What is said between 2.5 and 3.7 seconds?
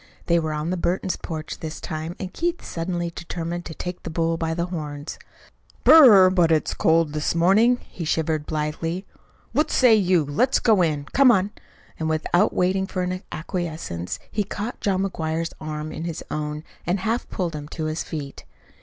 suddenly determined